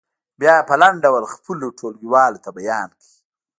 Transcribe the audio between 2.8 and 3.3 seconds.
کړئ.